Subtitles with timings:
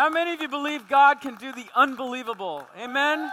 [0.00, 2.66] How many of you believe God can do the unbelievable?
[2.80, 3.30] Amen.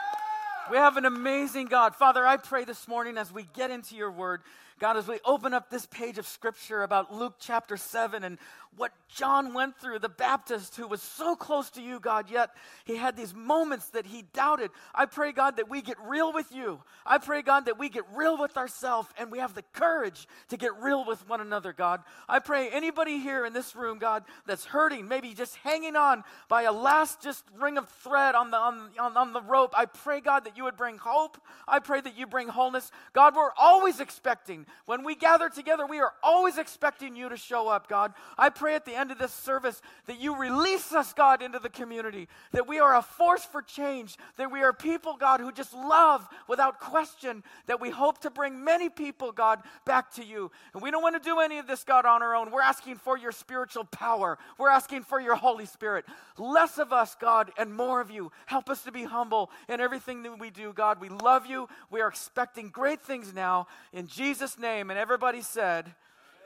[0.69, 1.95] We have an amazing God.
[1.95, 4.41] Father, I pray this morning as we get into your word,
[4.79, 8.37] God, as we open up this page of scripture about Luke chapter 7 and
[8.75, 12.51] what John went through, the Baptist who was so close to you, God, yet
[12.85, 14.69] he had these moments that he doubted.
[14.93, 16.79] I pray, God, that we get real with you.
[17.05, 20.57] I pray, God, that we get real with ourselves and we have the courage to
[20.57, 22.03] get real with one another, God.
[22.29, 26.63] I pray anybody here in this room, God, that's hurting, maybe just hanging on by
[26.63, 30.21] a last just ring of thread on the, on, on, on the rope, I pray,
[30.21, 31.39] God, that you would bring hope.
[31.67, 32.91] I pray that you bring wholeness.
[33.13, 37.67] God, we're always expecting, when we gather together, we are always expecting you to show
[37.67, 38.13] up, God.
[38.37, 41.69] I pray at the end of this service that you release us, God, into the
[41.69, 45.73] community, that we are a force for change, that we are people, God, who just
[45.73, 50.51] love without question, that we hope to bring many people, God, back to you.
[50.73, 52.51] And we don't want to do any of this, God, on our own.
[52.51, 56.05] We're asking for your spiritual power, we're asking for your Holy Spirit.
[56.37, 58.31] Less of us, God, and more of you.
[58.45, 61.01] Help us to be humble in everything that we do, God.
[61.01, 61.67] We love you.
[61.89, 63.67] We are expecting great things now.
[63.93, 64.89] In Jesus' name.
[64.89, 65.93] And everybody said,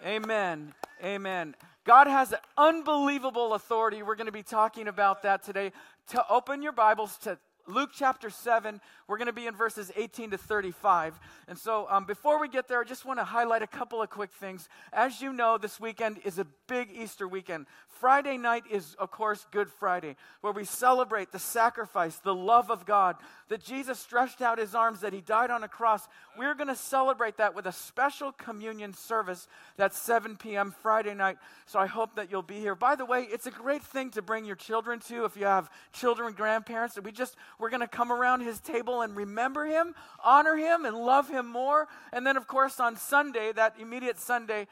[0.05, 0.73] Amen.
[1.03, 1.55] Amen.
[1.85, 4.03] God has unbelievable authority.
[4.03, 5.71] We're going to be talking about that today.
[6.09, 10.31] To open your Bibles to Luke chapter 7, we're going to be in verses 18
[10.31, 11.19] to 35.
[11.49, 14.09] And so, um, before we get there, I just want to highlight a couple of
[14.09, 14.69] quick things.
[14.93, 17.65] As you know, this weekend is a big Easter weekend.
[17.99, 22.85] Friday night is, of course, Good Friday, where we celebrate the sacrifice, the love of
[22.85, 23.17] God,
[23.49, 26.07] that Jesus stretched out his arms, that he died on a cross.
[26.37, 30.73] We're going to celebrate that with a special communion service that's 7 p.m.
[30.81, 31.37] Friday night.
[31.67, 32.73] So I hope that you'll be here.
[32.73, 35.69] By the way, it's a great thing to bring your children to if you have
[35.91, 36.97] children, grandparents.
[36.99, 40.95] We just, we're going to come around his table and remember him, honor him, and
[40.95, 41.87] love him more.
[42.13, 44.67] And then, of course, on Sunday, that immediate Sunday,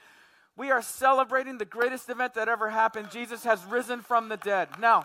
[0.55, 3.11] we are celebrating the greatest event that ever happened.
[3.11, 4.67] Jesus has risen from the dead.
[4.79, 5.03] Now,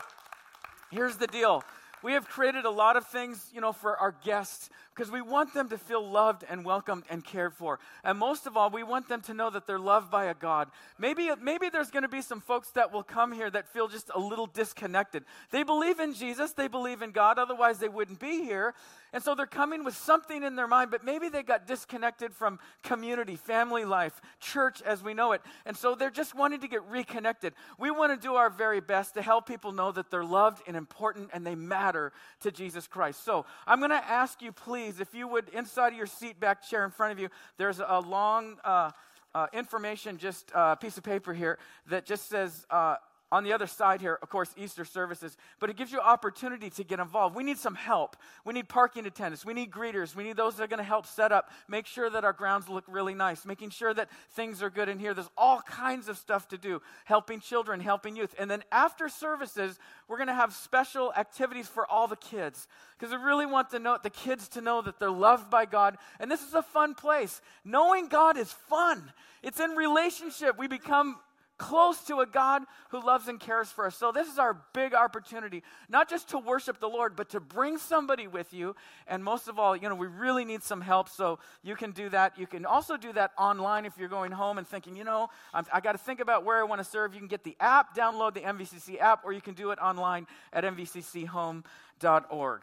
[0.91, 1.63] here's the deal.
[2.05, 5.55] We have created a lot of things, you know, for our guests because we want
[5.55, 7.79] them to feel loved and welcomed and cared for.
[8.05, 10.69] And most of all, we want them to know that they're loved by a God.
[10.99, 14.11] Maybe, maybe there's going to be some folks that will come here that feel just
[14.15, 15.25] a little disconnected.
[15.51, 18.75] They believe in Jesus, they believe in God, otherwise, they wouldn't be here.
[19.15, 22.59] And so they're coming with something in their mind, but maybe they got disconnected from
[22.83, 25.41] community, family life, church as we know it.
[25.65, 27.55] And so they're just wanting to get reconnected.
[27.79, 30.77] We want to do our very best to help people know that they're loved and
[30.77, 33.25] important and they matter to Jesus Christ.
[33.25, 36.69] So I'm going to ask you, please, if you would, inside of your seat back
[36.69, 38.91] chair in front of you, there's a long uh,
[39.33, 42.97] uh, information, just a uh, piece of paper here that just says, uh,
[43.35, 46.85] on the other side here, of course, Easter services, but it gives you opportunity to
[46.85, 47.35] get involved.
[47.35, 48.17] We need some help.
[48.45, 49.45] We need parking attendants.
[49.45, 50.15] We need greeters.
[50.15, 52.69] We need those that are going to help set up, make sure that our grounds
[52.69, 55.15] look really nice, making sure that things are good in here.
[55.15, 58.37] There's all kinds of stuff to do, helping children, helping youth.
[58.39, 63.11] And then after services, we're going to have special activities for all the kids because
[63.11, 65.97] we really want to know, the kids to know that they're loved by God.
[66.21, 67.41] And this is a fun place.
[67.65, 69.13] Knowing God is fun.
[69.43, 70.57] It's in relationship.
[70.57, 71.17] We become
[71.57, 73.97] close to a God who loves and cares for us.
[73.97, 77.79] So, this is our big opportunity, not just to worship the Lord, but to bring
[77.79, 78.75] somebody with you.
[79.07, 81.09] And most of all, you know, we really need some help.
[81.09, 82.39] So, you can do that.
[82.39, 85.65] You can also do that online if you're going home and thinking, you know, I'm,
[85.73, 87.15] i got to think about where I want to serve.
[87.15, 90.27] You can get the app, download the MVCC app, or you can do it online
[90.53, 92.63] at mvcchome.org.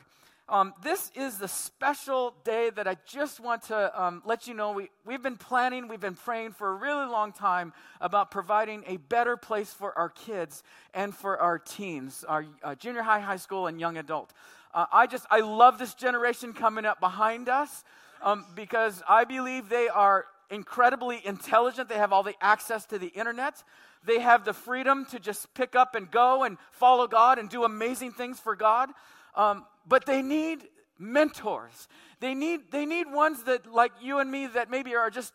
[0.51, 4.73] Um, this is the special day that I just want to um, let you know.
[4.73, 7.71] We, we've been planning, we've been praying for a really long time
[8.01, 10.61] about providing a better place for our kids
[10.93, 14.33] and for our teens, our uh, junior high, high school, and young adult.
[14.73, 17.85] Uh, I just, I love this generation coming up behind us
[18.21, 21.87] um, because I believe they are incredibly intelligent.
[21.87, 23.63] They have all the access to the internet.
[24.03, 27.63] They have the freedom to just pick up and go and follow God and do
[27.63, 28.89] amazing things for God.
[29.33, 30.67] Um, but they need
[30.97, 31.87] mentors.
[32.19, 35.33] They need, they need ones that, like you and me, that maybe are just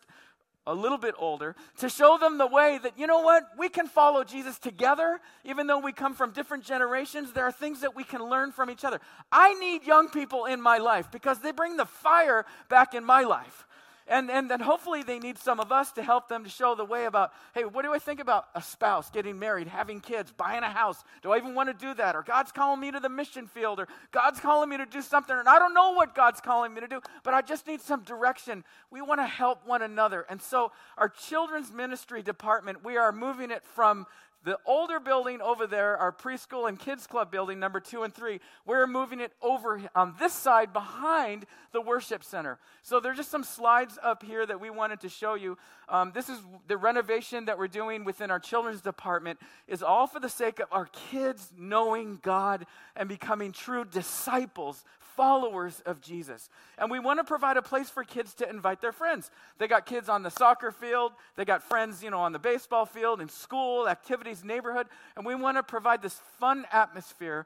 [0.65, 3.87] a little bit older, to show them the way that, you know what, we can
[3.87, 7.31] follow Jesus together, even though we come from different generations.
[7.31, 8.99] There are things that we can learn from each other.
[9.31, 13.21] I need young people in my life because they bring the fire back in my
[13.21, 13.66] life.
[14.09, 16.85] And, and then hopefully they need some of us to help them to show the
[16.85, 20.63] way about, hey, what do I think about a spouse, getting married, having kids, buying
[20.63, 21.03] a house?
[21.21, 22.15] Do I even want to do that?
[22.15, 25.35] Or God's calling me to the mission field, or God's calling me to do something,
[25.35, 28.03] and I don't know what God's calling me to do, but I just need some
[28.03, 28.63] direction.
[28.91, 30.25] We want to help one another.
[30.29, 34.05] And so our children's ministry department, we are moving it from
[34.43, 38.39] the older building over there, our preschool and kids club building, number two and three,
[38.65, 42.57] we're moving it over on this side behind the worship center.
[42.81, 45.57] So there's just some slides up here that we wanted to show you.
[45.89, 50.19] Um, this is the renovation that we're doing within our children's department is all for
[50.19, 54.83] the sake of our kids knowing God and becoming true disciples,
[55.17, 56.49] followers of Jesus.
[56.77, 59.29] And we want to provide a place for kids to invite their friends.
[59.57, 62.85] They got kids on the soccer field, they got friends, you know, on the baseball
[62.85, 64.87] field, in school, activities, neighborhood,
[65.17, 67.45] and we want to provide this fun atmosphere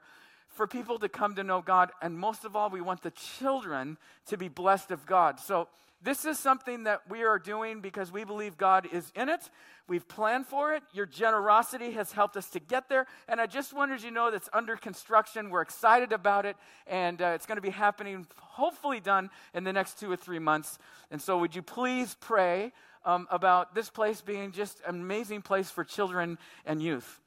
[0.50, 1.90] for people to come to know God.
[2.00, 3.96] And most of all, we want the children
[4.26, 5.40] to be blessed of God.
[5.40, 5.68] So
[6.02, 9.48] this is something that we are doing because we believe God is in it.
[9.88, 10.82] We've planned for it.
[10.92, 13.06] Your generosity has helped us to get there.
[13.28, 15.50] And I just wanted you to know that's under construction.
[15.50, 16.56] We're excited about it.
[16.86, 20.38] And uh, it's going to be happening, hopefully, done in the next two or three
[20.40, 20.78] months.
[21.10, 22.72] And so, would you please pray
[23.04, 27.20] um, about this place being just an amazing place for children and youth?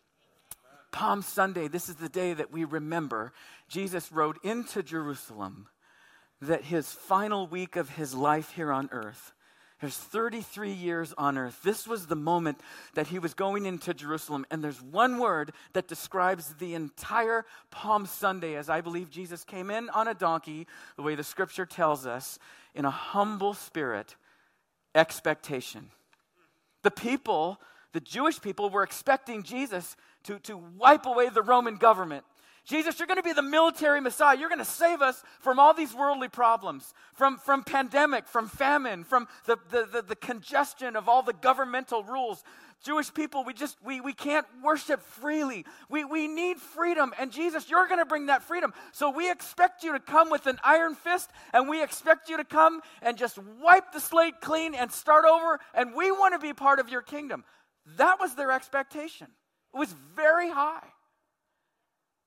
[0.91, 3.33] Palm Sunday, this is the day that we remember
[3.67, 5.67] Jesus rode into Jerusalem
[6.45, 9.33] that his final week of his life here on earth,
[9.81, 11.59] there's 33 years on earth.
[11.61, 12.59] This was the moment
[12.93, 14.45] that he was going into Jerusalem.
[14.49, 19.69] And there's one word that describes the entire Palm Sunday, as I believe Jesus came
[19.69, 20.65] in on a donkey,
[20.95, 22.39] the way the scripture tells us,
[22.73, 24.15] in a humble spirit
[24.95, 25.89] expectation.
[26.83, 27.59] The people,
[27.91, 32.23] the Jewish people, were expecting Jesus to, to wipe away the Roman government
[32.65, 34.35] Jesus, you're going to be the military Messiah.
[34.37, 39.03] You're going to save us from all these worldly problems, from, from pandemic, from famine,
[39.03, 42.43] from the, the, the, the congestion of all the governmental rules.
[42.83, 45.63] Jewish people, we just, we, we can't worship freely.
[45.89, 47.13] We, we need freedom.
[47.19, 48.73] And Jesus, you're going to bring that freedom.
[48.91, 52.43] So we expect you to come with an iron fist, and we expect you to
[52.43, 55.59] come and just wipe the slate clean and start over.
[55.75, 57.43] And we want to be part of your kingdom.
[57.97, 59.27] That was their expectation.
[59.73, 60.87] It was very high.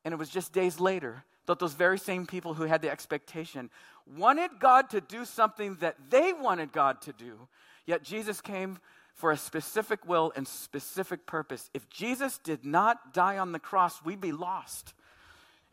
[0.09, 3.69] And it was just days later that those very same people who had the expectation
[4.17, 7.47] wanted God to do something that they wanted God to do.
[7.85, 8.79] Yet Jesus came
[9.13, 11.69] for a specific will and specific purpose.
[11.75, 14.95] If Jesus did not die on the cross, we'd be lost.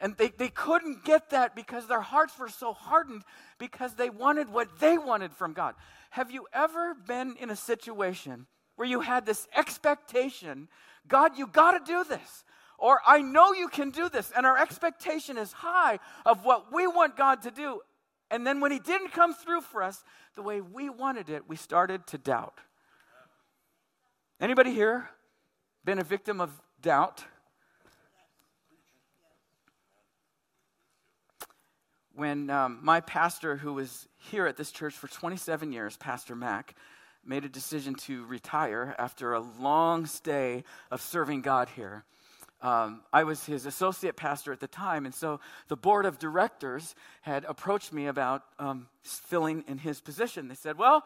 [0.02, 3.24] And they, they couldn't get that because their hearts were so hardened
[3.58, 5.76] because they wanted what they wanted from God.
[6.10, 10.68] Have you ever been in a situation where you had this expectation
[11.08, 12.44] God, you got to do this?
[12.77, 16.88] Or I know you can do this, and our expectation is high of what we
[16.88, 17.81] want God to do.
[18.30, 20.04] And then when He didn't come through for us
[20.36, 22.60] the way we wanted it, we started to doubt.
[24.39, 25.10] Anybody here
[25.86, 26.51] been a victim of
[26.81, 27.24] doubt?
[32.13, 36.75] When um, my pastor, who was here at this church for 27 years, Pastor Mack,
[37.25, 42.06] made a decision to retire after a long stay of serving God here
[42.62, 46.95] um, I was his associate pastor at the time, and so the board of directors
[47.21, 50.47] had approached me about um, filling in his position.
[50.47, 51.04] They said, Well,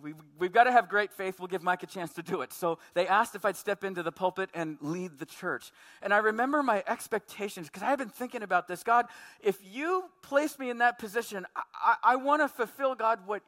[0.00, 1.38] we, we've got to have great faith.
[1.38, 2.52] We'll give Mike a chance to do it.
[2.52, 5.70] So they asked if I'd step into the pulpit and lead the church.
[6.02, 8.82] And I remember my expectations because I had been thinking about this.
[8.82, 9.06] God,
[9.40, 13.42] if you place me in that position, I, I, I want to fulfill, God, what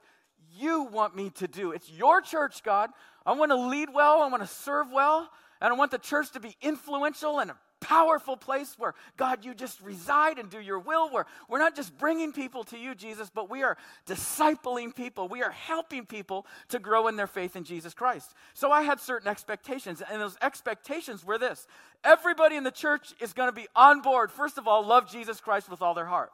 [0.56, 1.72] you want me to do.
[1.72, 2.90] It's your church, God.
[3.24, 5.28] I want to lead well, I want to serve well.
[5.60, 9.54] And I want the church to be influential and a powerful place where, God, you
[9.54, 13.30] just reside and do your will, where we're not just bringing people to you, Jesus,
[13.32, 15.28] but we are discipling people.
[15.28, 18.34] We are helping people to grow in their faith in Jesus Christ.
[18.54, 21.66] So I had certain expectations, and those expectations were this
[22.04, 24.30] everybody in the church is going to be on board.
[24.30, 26.30] First of all, love Jesus Christ with all their heart.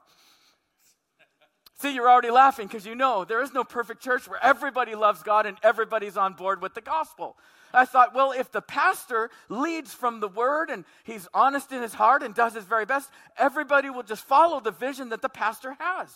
[1.80, 5.22] See, you're already laughing because you know there is no perfect church where everybody loves
[5.22, 7.36] God and everybody's on board with the gospel.
[7.72, 11.94] I thought, well, if the pastor leads from the word and he's honest in his
[11.94, 15.76] heart and does his very best, everybody will just follow the vision that the pastor
[15.78, 16.14] has.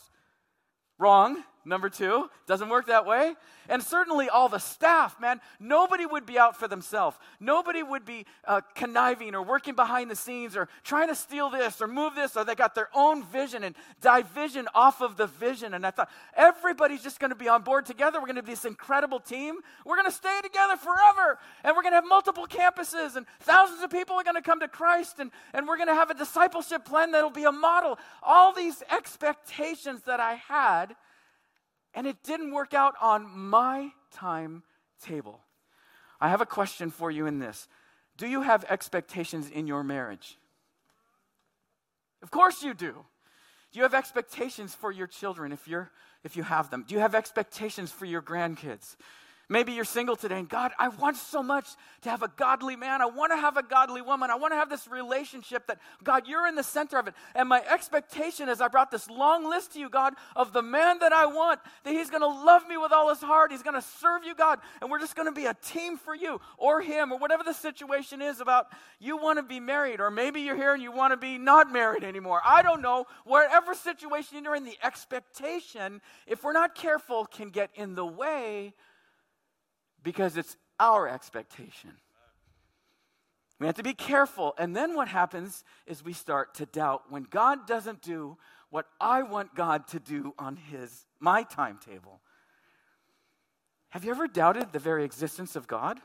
[0.99, 1.43] Wrong.
[1.67, 3.35] Number two, doesn't work that way.
[3.69, 7.17] And certainly all the staff, man, nobody would be out for themselves.
[7.41, 11.83] Nobody would be uh, conniving or working behind the scenes or trying to steal this
[11.83, 15.75] or move this or they got their own vision and division off of the vision.
[15.75, 18.21] And I thought, everybody's just going to be on board together.
[18.21, 19.57] We're going to be this incredible team.
[19.85, 21.37] We're going to stay together forever.
[21.65, 24.61] And we're going to have multiple campuses and thousands of people are going to come
[24.61, 25.19] to Christ.
[25.19, 27.99] And, and we're going to have a discipleship plan that'll be a model.
[28.23, 30.95] All these expectations that I had
[31.97, 35.41] and it didn't work out on my timetable.
[36.21, 37.67] I have a question for you in this
[38.17, 40.39] Do you have expectations in your marriage?
[42.23, 42.95] Of course you do.
[43.73, 45.91] Do you have expectations for your children if, you're,
[46.25, 46.85] if you have them?
[46.87, 48.97] Do you have expectations for your grandkids?
[49.49, 51.69] Maybe you're single today and God, I want so much
[52.03, 53.01] to have a godly man.
[53.01, 54.29] I want to have a godly woman.
[54.29, 57.15] I want to have this relationship that, God, you're in the center of it.
[57.33, 60.99] And my expectation is I brought this long list to you, God, of the man
[60.99, 63.53] that I want, that he's going to love me with all his heart.
[63.53, 64.59] He's going to serve you, God.
[64.81, 67.55] And we're just going to be a team for you or him or whatever the
[67.55, 68.67] situation is about
[68.99, 70.01] you want to be married.
[70.01, 72.41] Or maybe you're here and you want to be not married anymore.
[72.45, 73.07] I don't know.
[73.25, 78.75] Whatever situation you're in, the expectation, if we're not careful, can get in the way
[80.07, 81.91] because it's our expectation.
[83.59, 84.55] We have to be careful.
[84.57, 88.39] And then what happens is we start to doubt when God doesn't do
[88.71, 92.21] what I want God to do on his my timetable.
[93.89, 95.99] Have you ever doubted the very existence of God?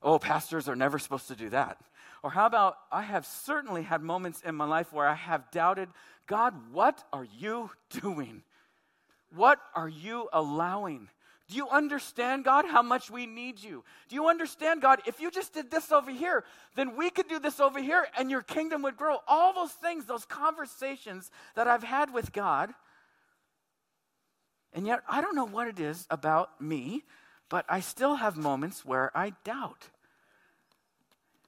[0.00, 1.78] Oh, pastors are never supposed to do that.
[2.22, 5.88] Or how about I have certainly had moments in my life where I have doubted,
[6.28, 8.44] God, what are you doing?
[9.34, 11.08] What are you allowing?
[11.48, 13.84] Do you understand, God, how much we need you?
[14.08, 17.38] Do you understand, God, if you just did this over here, then we could do
[17.38, 19.18] this over here and your kingdom would grow?
[19.28, 22.72] All those things, those conversations that I've had with God.
[24.72, 27.04] And yet, I don't know what it is about me,
[27.50, 29.88] but I still have moments where I doubt.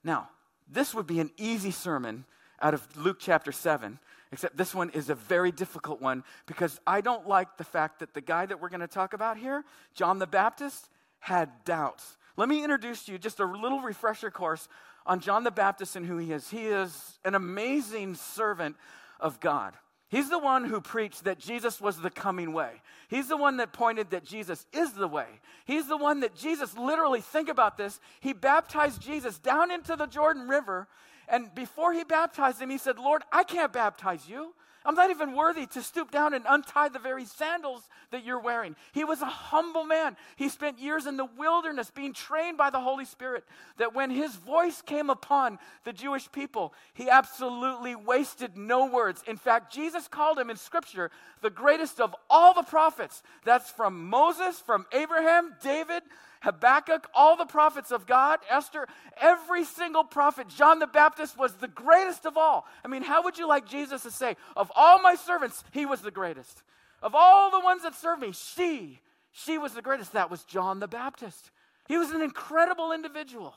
[0.05, 0.29] Now,
[0.71, 2.27] this would be an easy sermon
[2.61, 3.99] out of Luke chapter 7
[4.33, 8.13] Except this one is a very difficult one because I don't like the fact that
[8.13, 9.65] the guy that we're going to talk about here,
[9.95, 10.89] John the Baptist,
[11.21, 12.17] had doubts.
[12.37, 14.69] Let me introduce to you just a little refresher course
[15.07, 16.51] on John the Baptist and who he is.
[16.51, 18.77] He is an amazing servant
[19.21, 19.75] of God.
[20.09, 22.81] He's the one who preached that Jesus was the coming way.
[23.09, 25.27] He's the one that pointed that Jesus is the way.
[25.65, 30.07] He's the one that Jesus literally, think about this, he baptized Jesus down into the
[30.07, 30.87] Jordan River
[31.29, 34.55] and before he baptized him, he said, Lord, I can't baptize you.
[34.87, 38.77] I'm not even worthy to stoop down and untie the very sandals that you're wearing.
[38.93, 40.17] He was a humble man.
[40.37, 43.45] He spent years in the wilderness being trained by the Holy Spirit.
[43.79, 49.25] That when his voice came upon the Jewish people, he absolutely wasted no words.
[49.27, 51.11] In fact, Jesus called him in Scripture
[51.43, 53.25] the greatest of all the prophets.
[53.45, 56.05] That's from Moses, from Abraham, David,
[56.47, 58.87] Habakkuk, all the prophets of God, Esther,
[59.21, 62.67] every single prophet, John the Baptist was the greatest of all.
[62.85, 66.03] I mean, how would you like Jesus to say, of all my servants, he was
[66.03, 66.63] the greatest?
[67.03, 69.01] Of all the ones that served me, she,
[69.33, 70.13] she was the greatest.
[70.13, 71.51] That was John the Baptist.
[71.89, 73.55] He was an incredible individual.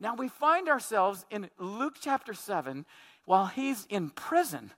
[0.00, 2.86] Now we find ourselves in Luke chapter 7
[3.26, 4.70] while he's in prison.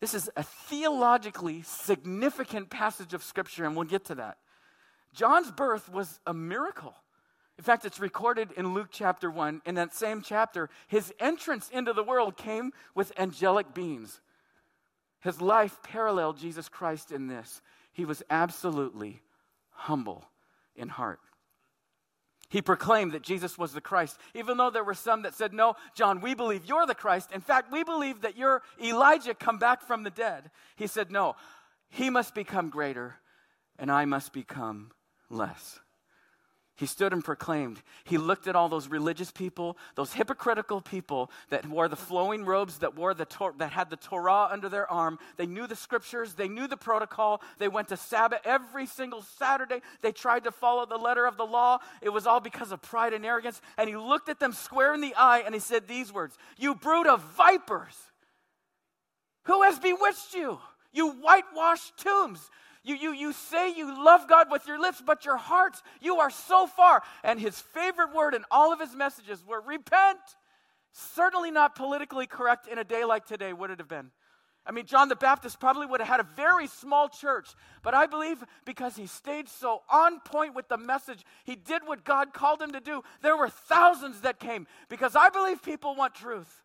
[0.00, 4.38] This is a theologically significant passage of Scripture, and we'll get to that.
[5.14, 6.94] John's birth was a miracle.
[7.58, 9.62] In fact, it's recorded in Luke chapter 1.
[9.66, 14.20] In that same chapter, his entrance into the world came with angelic beings.
[15.20, 17.60] His life paralleled Jesus Christ in this.
[17.92, 19.22] He was absolutely
[19.70, 20.24] humble
[20.74, 21.20] in heart.
[22.48, 25.74] He proclaimed that Jesus was the Christ, even though there were some that said, No,
[25.94, 27.32] John, we believe you're the Christ.
[27.32, 30.50] In fact, we believe that you're Elijah come back from the dead.
[30.76, 31.36] He said, No,
[31.88, 33.16] he must become greater,
[33.78, 34.90] and I must become
[35.32, 35.80] less.
[36.74, 37.82] He stood and proclaimed.
[38.04, 42.78] He looked at all those religious people, those hypocritical people that wore the flowing robes,
[42.78, 45.18] that wore the Tor- that had the Torah under their arm.
[45.36, 47.42] They knew the scriptures, they knew the protocol.
[47.58, 49.80] They went to Sabbath every single Saturday.
[50.00, 51.78] They tried to follow the letter of the law.
[52.00, 53.60] It was all because of pride and arrogance.
[53.76, 56.74] And he looked at them square in the eye and he said these words: "You
[56.74, 57.96] brood of vipers!
[59.44, 60.58] Who has bewitched you?
[60.92, 62.50] You whitewashed tombs!
[62.84, 66.30] You, you, you say you love God with your lips, but your hearts, you are
[66.30, 67.02] so far.
[67.22, 70.18] And his favorite word in all of his messages were repent.
[70.92, 74.10] Certainly not politically correct in a day like today, would it have been?
[74.64, 77.48] I mean, John the Baptist probably would have had a very small church,
[77.82, 82.04] but I believe because he stayed so on point with the message, he did what
[82.04, 83.02] God called him to do.
[83.22, 86.62] There were thousands that came because I believe people want truth.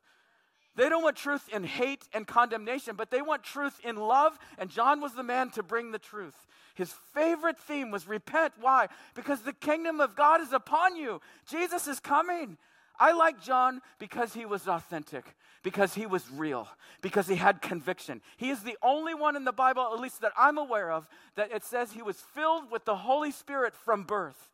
[0.78, 4.70] They don't want truth in hate and condemnation, but they want truth in love, and
[4.70, 6.36] John was the man to bring the truth.
[6.76, 8.54] His favorite theme was repent.
[8.62, 8.88] Why?
[9.16, 11.20] Because the kingdom of God is upon you.
[11.50, 12.58] Jesus is coming.
[13.00, 16.68] I like John because he was authentic, because he was real,
[17.02, 18.22] because he had conviction.
[18.38, 21.52] He is the only one in the Bible, at least that I'm aware of, that
[21.52, 24.52] it says he was filled with the Holy Spirit from birth.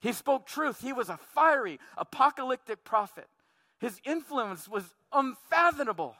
[0.00, 0.82] He spoke truth.
[0.82, 3.28] He was a fiery, apocalyptic prophet.
[3.84, 6.16] His influence was unfathomable.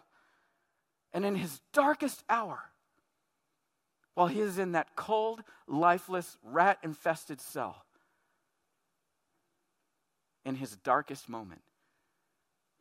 [1.14, 2.59] And in his darkest hour,
[4.12, 7.87] while he is in that cold, lifeless, rat infested cell,
[10.44, 11.62] in his darkest moment,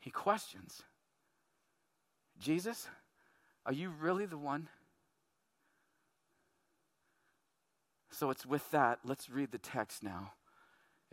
[0.02, 0.84] he questions
[2.38, 2.90] Jesus,
[3.66, 4.68] are you really the one?
[8.12, 9.00] So it's with that.
[9.06, 10.34] Let's read the text now.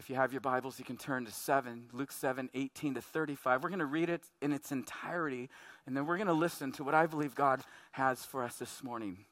[0.01, 3.63] If you have your Bibles, you can turn to 7, Luke 7, 18 to 35.
[3.63, 5.51] We're going to read it in its entirety,
[5.85, 8.83] and then we're going to listen to what I believe God has for us this
[8.83, 9.27] morning.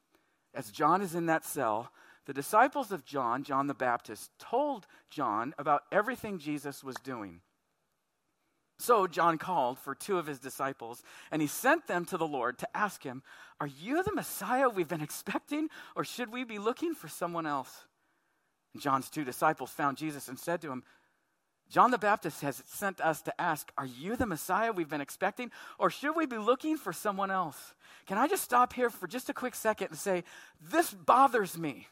[0.52, 1.90] As John is in that cell,
[2.26, 7.40] the disciples of John, John the Baptist, told John about everything Jesus was doing.
[8.78, 12.58] So John called for two of his disciples, and he sent them to the Lord
[12.58, 13.22] to ask him,
[13.58, 17.87] Are you the Messiah we've been expecting, or should we be looking for someone else?
[18.78, 20.82] John's two disciples found Jesus and said to him,
[21.70, 25.50] John the Baptist has sent us to ask, Are you the Messiah we've been expecting,
[25.78, 27.75] or should we be looking for someone else?
[28.06, 30.25] Can I just stop here for just a quick second and say,
[30.61, 31.87] This bothers me.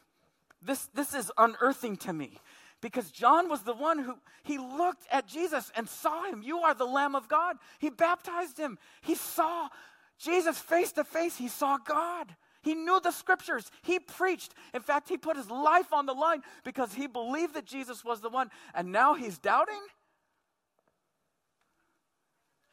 [0.61, 2.39] This, this is unearthing to me
[2.81, 6.41] because John was the one who he looked at Jesus and saw him.
[6.41, 7.57] You are the Lamb of God.
[7.79, 8.79] He baptized him.
[9.01, 9.69] He saw
[10.19, 11.37] Jesus face to face.
[11.37, 12.35] He saw God.
[12.61, 13.69] He knew the scriptures.
[13.83, 14.53] He preached.
[14.73, 18.21] In fact, he put his life on the line because he believed that Jesus was
[18.21, 18.49] the one.
[18.73, 19.81] And now he's doubting?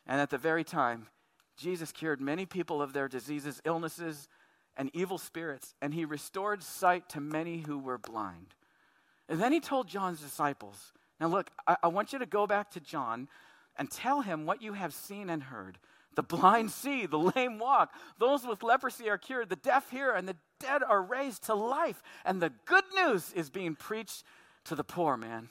[0.06, 1.06] And at the very time,
[1.56, 4.28] Jesus cured many people of their diseases, illnesses,
[4.76, 8.54] and evil spirits, and he restored sight to many who were blind.
[9.28, 12.70] And then he told John's disciples, Now look, I, I, want you to go back
[12.72, 13.28] to John
[13.76, 15.78] and tell him what you have seen and heard.
[16.14, 20.28] The blind see, the lame walk, those with leprosy are cured, the deaf hear, and
[20.28, 22.02] the dead are raised to life.
[22.24, 24.24] And the good news is being preached
[24.64, 25.50] to the poor, man.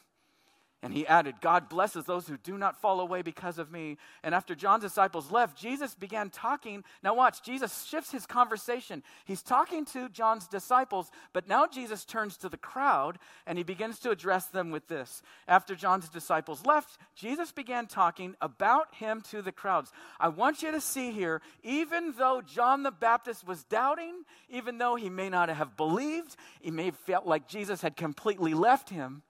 [0.84, 3.98] And he added, God blesses those who do not fall away because of me.
[4.22, 6.84] And after John's disciples left, Jesus began talking.
[7.01, 9.01] Now, watch, Jesus shifts his conversation.
[9.24, 13.98] He's talking to John's disciples, but now Jesus turns to the crowd and he begins
[14.00, 15.22] to address them with this.
[15.48, 19.94] After John's disciples left, Jesus began talking about him to the crowds.
[20.20, 24.96] I want you to see here, even though John the Baptist was doubting, even though
[24.96, 29.24] he may not have believed, he may have felt like Jesus had completely left him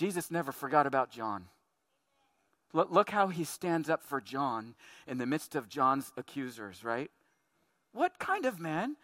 [0.00, 1.44] Jesus never forgot about John.
[2.72, 4.74] Look, how he stands up for John
[5.06, 7.10] in the midst of John's accusers, right?
[7.92, 8.96] What kind of man?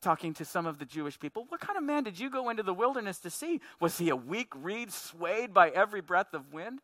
[0.00, 2.64] Talking to some of the Jewish people, what kind of man did you go into
[2.64, 3.60] the wilderness to see?
[3.80, 6.80] Was he a weak reed swayed by every breath of wind?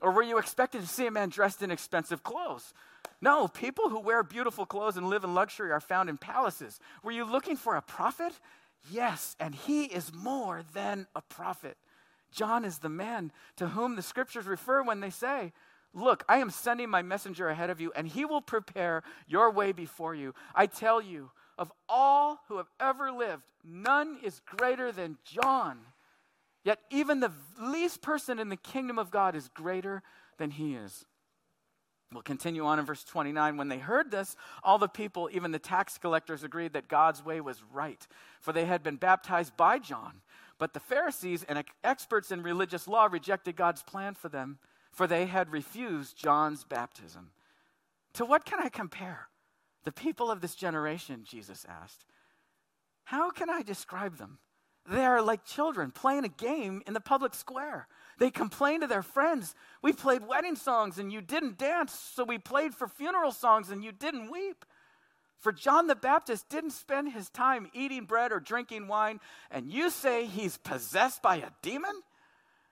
[0.00, 2.72] Or were you expecting to see a man dressed in expensive clothes?
[3.20, 6.80] No, people who wear beautiful clothes and live in luxury are found in palaces.
[7.02, 8.32] Were you looking for a prophet?
[8.90, 11.76] Yes, and he is more than a prophet.
[12.30, 15.52] John is the man to whom the scriptures refer when they say,
[15.94, 19.72] Look, I am sending my messenger ahead of you, and he will prepare your way
[19.72, 20.34] before you.
[20.54, 25.78] I tell you, of all who have ever lived, none is greater than John.
[26.62, 30.02] Yet even the least person in the kingdom of God is greater
[30.36, 31.06] than he is.
[32.12, 33.56] We'll continue on in verse 29.
[33.56, 37.40] When they heard this, all the people, even the tax collectors, agreed that God's way
[37.40, 38.06] was right,
[38.40, 40.22] for they had been baptized by John.
[40.58, 44.58] But the Pharisees and experts in religious law rejected God's plan for them,
[44.92, 47.30] for they had refused John's baptism.
[48.14, 49.28] To what can I compare?
[49.84, 52.04] The people of this generation, Jesus asked.
[53.04, 54.38] How can I describe them?
[54.90, 57.88] They are like children playing a game in the public square.
[58.18, 62.38] They complain to their friends, We played wedding songs and you didn't dance, so we
[62.38, 64.64] played for funeral songs and you didn't weep.
[65.38, 69.20] For John the Baptist didn't spend his time eating bread or drinking wine,
[69.50, 72.02] and you say he's possessed by a demon?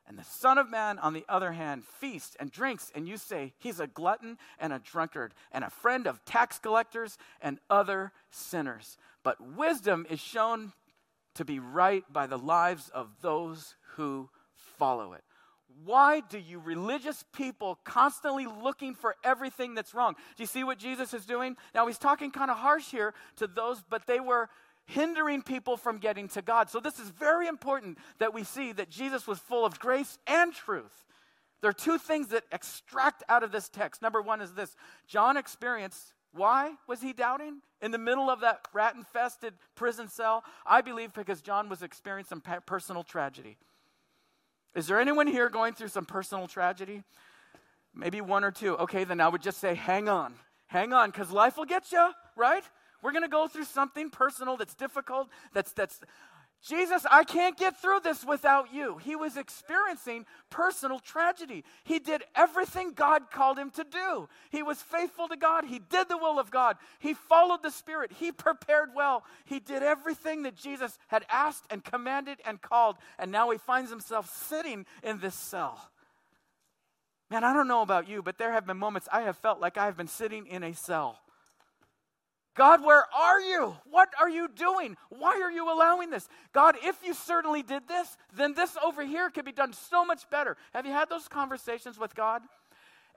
[0.08, 3.54] And the Son of Man, on the other hand, feasts and drinks, and you say
[3.58, 8.96] he's a glutton and a drunkard and a friend of tax collectors and other sinners.
[9.24, 10.72] But wisdom is shown
[11.34, 15.24] to be right by the lives of those who follow it.
[15.84, 20.14] Why do you religious people constantly looking for everything that's wrong?
[20.36, 21.56] Do you see what Jesus is doing?
[21.74, 24.48] Now, he's talking kind of harsh here to those, but they were
[24.86, 26.70] hindering people from getting to God.
[26.70, 30.52] So, this is very important that we see that Jesus was full of grace and
[30.52, 31.04] truth.
[31.60, 34.00] There are two things that extract out of this text.
[34.00, 38.60] Number one is this John experienced why was he doubting in the middle of that
[38.72, 40.44] rat infested prison cell?
[40.66, 43.56] I believe because John was experiencing personal tragedy.
[44.76, 47.02] Is there anyone here going through some personal tragedy?
[47.94, 48.76] Maybe one or two.
[48.76, 50.34] Okay, then I would just say, hang on.
[50.66, 52.62] Hang on, because life will get you, right?
[53.02, 56.00] We're going to go through something personal that's difficult, that's, that's
[56.66, 58.98] Jesus, I can't get through this without you.
[58.98, 61.62] He was experiencing personal tragedy.
[61.84, 64.28] He did everything God called him to do.
[64.50, 65.64] He was faithful to God.
[65.64, 66.76] He did the will of God.
[66.98, 68.10] He followed the Spirit.
[68.18, 69.22] He prepared well.
[69.44, 72.96] He did everything that Jesus had asked and commanded and called.
[73.18, 75.90] And now he finds himself sitting in this cell.
[77.30, 79.76] Man, I don't know about you, but there have been moments I have felt like
[79.76, 81.20] I have been sitting in a cell.
[82.56, 83.76] God, where are you?
[83.90, 84.96] What are you doing?
[85.10, 86.28] Why are you allowing this?
[86.52, 90.28] God, if you certainly did this, then this over here could be done so much
[90.30, 90.56] better.
[90.74, 92.42] Have you had those conversations with God?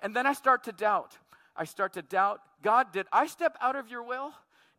[0.02, 1.18] And then I start to doubt.
[1.56, 4.34] I start to doubt God, did I step out of your will?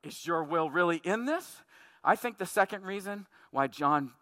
[0.04, 1.56] Is your will really in this?
[2.04, 4.12] I think the second reason why John,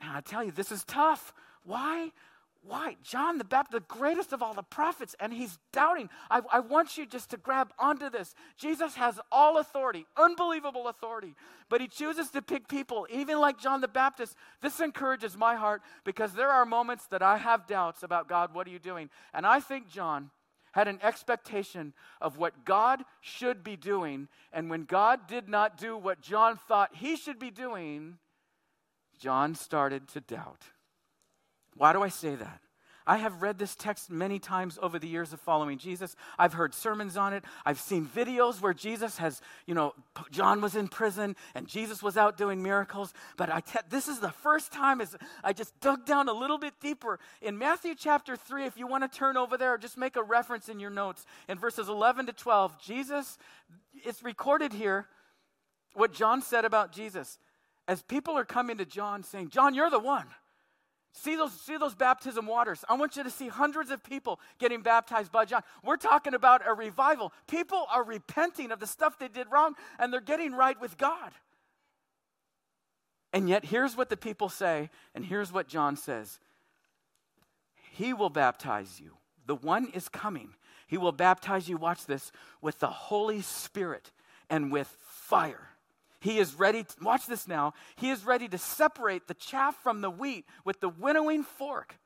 [0.00, 1.32] I tell you, this is tough.
[1.64, 2.12] Why?
[2.62, 2.96] Why?
[3.02, 6.10] John the Baptist, the greatest of all the prophets, and he's doubting.
[6.30, 8.34] I, I, want you just to grab onto this.
[8.58, 11.34] Jesus has all authority, unbelievable authority,
[11.70, 14.36] but he chooses to pick people, even like John the Baptist.
[14.60, 18.66] This encourages my heart because there are moments that I have doubts about God, what
[18.66, 19.08] are you doing?
[19.32, 20.30] And I think John
[20.72, 25.96] had an expectation of what God should be doing, and when God did not do
[25.96, 28.18] what John thought he should be doing,
[29.18, 30.66] John started to doubt.
[31.76, 32.60] Why do I say that?
[33.06, 36.14] I have read this text many times over the years of following Jesus.
[36.38, 37.44] I've heard sermons on it.
[37.66, 39.94] I've seen videos where Jesus has, you know,
[40.30, 43.12] John was in prison and Jesus was out doing miracles.
[43.36, 46.58] But I te- this is the first time as I just dug down a little
[46.58, 47.18] bit deeper.
[47.42, 50.68] In Matthew chapter 3, if you want to turn over there, just make a reference
[50.68, 51.26] in your notes.
[51.48, 53.38] In verses 11 to 12, Jesus,
[53.92, 55.08] it's recorded here
[55.94, 57.38] what John said about Jesus.
[57.88, 60.26] As people are coming to John saying, John, you're the one.
[61.12, 62.84] See those, see those baptism waters.
[62.88, 65.62] I want you to see hundreds of people getting baptized by John.
[65.84, 67.32] We're talking about a revival.
[67.48, 71.32] People are repenting of the stuff they did wrong and they're getting right with God.
[73.32, 76.40] And yet, here's what the people say, and here's what John says
[77.92, 79.16] He will baptize you.
[79.46, 80.54] The one is coming.
[80.86, 84.10] He will baptize you, watch this, with the Holy Spirit
[84.48, 85.69] and with fire.
[86.20, 90.02] He is ready, to, watch this now, he is ready to separate the chaff from
[90.02, 91.96] the wheat with the winnowing fork.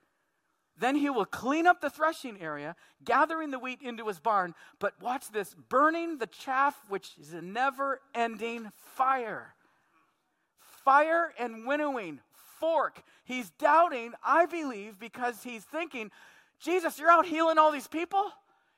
[0.78, 2.74] Then he will clean up the threshing area,
[3.04, 7.42] gathering the wheat into his barn, but watch this burning the chaff, which is a
[7.42, 9.54] never ending fire.
[10.84, 12.20] Fire and winnowing,
[12.60, 13.02] fork.
[13.24, 16.10] He's doubting, I believe, because he's thinking,
[16.60, 18.24] Jesus, you're out healing all these people?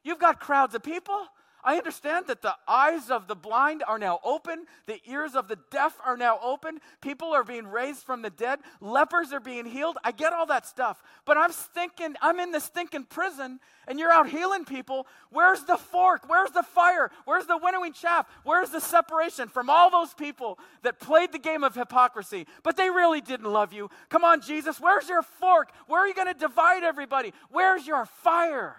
[0.02, 1.26] You've got crowds of people.
[1.66, 5.58] I understand that the eyes of the blind are now open, the ears of the
[5.72, 9.98] deaf are now open, people are being raised from the dead, lepers are being healed.
[10.04, 11.02] I get all that stuff.
[11.24, 15.08] But I'm thinking, I'm in this stinking prison, and you're out healing people.
[15.30, 16.28] Where's the fork?
[16.28, 17.10] Where's the fire?
[17.24, 18.28] Where's the winnowing chaff?
[18.44, 22.90] Where's the separation from all those people that played the game of hypocrisy, but they
[22.90, 23.90] really didn't love you?
[24.08, 25.72] Come on, Jesus, where's your fork?
[25.88, 27.32] Where are you going to divide everybody?
[27.50, 28.76] Where's your fire?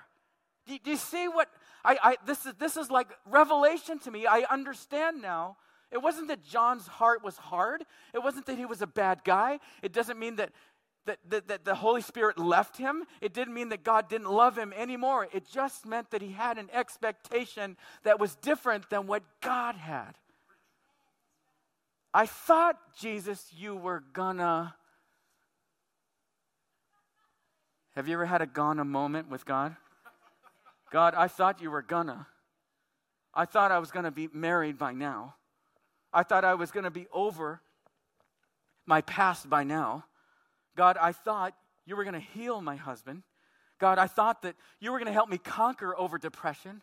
[0.67, 1.49] Do, do you see what
[1.83, 4.25] I, I, this, is, this is like revelation to me.
[4.25, 5.57] I understand now.
[5.91, 7.83] It wasn't that John's heart was hard.
[8.13, 9.59] It wasn't that he was a bad guy.
[9.81, 10.51] It doesn't mean that,
[11.05, 13.03] that, that, that the Holy Spirit left him.
[13.21, 15.27] It didn't mean that God didn't love him anymore.
[15.33, 20.17] It just meant that he had an expectation that was different than what God had.
[22.13, 24.75] I thought, Jesus, you were gonna.
[27.95, 29.75] Have you ever had a gonna moment with God?
[30.91, 32.27] God, I thought you were gonna.
[33.33, 35.35] I thought I was gonna be married by now.
[36.13, 37.61] I thought I was gonna be over
[38.85, 40.05] my past by now.
[40.75, 41.53] God, I thought
[41.85, 43.23] you were gonna heal my husband.
[43.79, 46.81] God, I thought that you were gonna help me conquer over depression.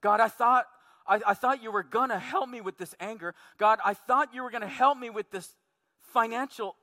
[0.00, 0.66] God, I thought
[1.06, 3.34] I, I thought you were gonna help me with this anger.
[3.58, 5.54] God, I thought you were gonna help me with this
[6.00, 6.76] financial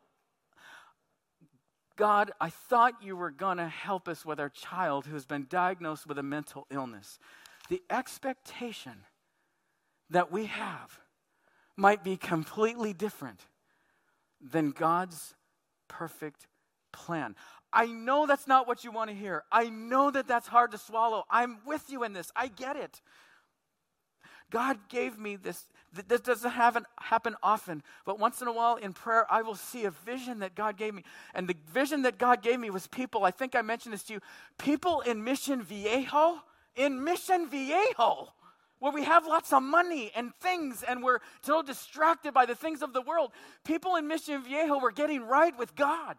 [1.98, 6.08] God, I thought you were going to help us with our child who's been diagnosed
[6.08, 7.20] with a mental illness.
[7.70, 8.94] The expectation
[10.10, 11.00] that we have
[11.78, 13.40] might be completely different
[14.42, 15.36] than God's
[15.88, 16.48] perfect
[16.92, 17.36] plan.
[17.74, 19.44] I know that's not what you want to hear.
[19.52, 21.24] I know that that's hard to swallow.
[21.30, 22.32] I'm with you in this.
[22.36, 23.02] I get it.
[24.52, 25.66] God gave me this.
[26.08, 29.84] This doesn't happen, happen often, but once in a while in prayer, I will see
[29.84, 31.04] a vision that God gave me.
[31.34, 34.14] And the vision that God gave me was people, I think I mentioned this to
[34.14, 34.20] you,
[34.58, 36.44] people in Mission Viejo,
[36.78, 38.30] in Mission Viejo,
[38.80, 42.82] where we have lots of money and things and we're so distracted by the things
[42.82, 43.32] of the world.
[43.66, 46.16] People in Mission Viejo were getting right with God.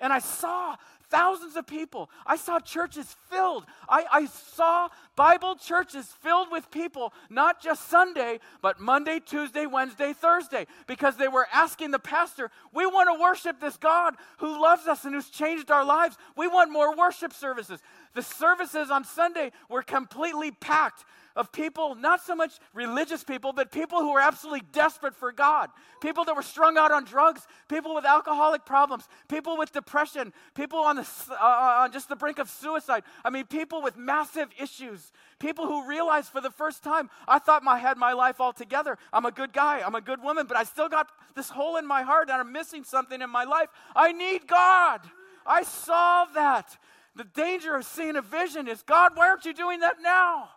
[0.00, 0.76] And I saw
[1.10, 2.10] thousands of people.
[2.26, 3.64] I saw churches filled.
[3.88, 10.12] I, I, saw Bible churches filled with people, not just Sunday, but Monday, Tuesday, Wednesday,
[10.12, 14.86] Thursday, because they were asking the pastor, We want to worship this God who loves
[14.86, 16.16] us and who's changed our lives.
[16.36, 17.80] We want more worship services.
[18.14, 21.04] The services on Sunday were completely packed.
[21.38, 25.70] Of people, not so much religious people, but people who were absolutely desperate for God.
[26.00, 30.80] People that were strung out on drugs, people with alcoholic problems, people with depression, people
[30.80, 33.04] on, the, uh, uh, on just the brink of suicide.
[33.24, 35.12] I mean, people with massive issues.
[35.38, 38.98] People who realized for the first time, I thought I had my life all together.
[39.12, 41.86] I'm a good guy, I'm a good woman, but I still got this hole in
[41.86, 43.68] my heart and I'm missing something in my life.
[43.94, 45.02] I need God.
[45.46, 46.76] I saw that.
[47.14, 50.50] The danger of seeing a vision is God, why aren't you doing that now?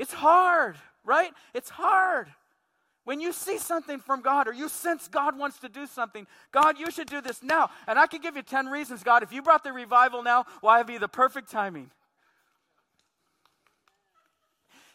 [0.00, 1.30] It's hard, right?
[1.52, 2.28] It's hard.
[3.04, 6.78] When you see something from God or you sense God wants to do something, God,
[6.78, 7.68] you should do this now.
[7.86, 10.78] And I can give you 10 reasons, God, if you brought the revival now, why
[10.78, 11.90] well, be the perfect timing?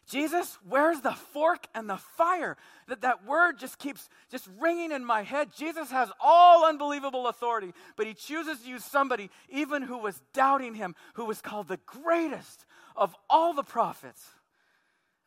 [0.10, 2.58] Jesus, where's the fork and the fire?
[2.88, 5.50] That that word just keeps just ringing in my head.
[5.56, 10.74] Jesus has all unbelievable authority, but he chooses to use somebody even who was doubting
[10.74, 12.66] him, who was called the greatest
[12.96, 14.24] of all the prophets.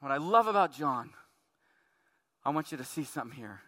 [0.00, 1.10] What I love about John,
[2.44, 3.60] I want you to see something here.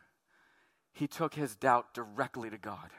[0.92, 2.90] He took his doubt directly to God.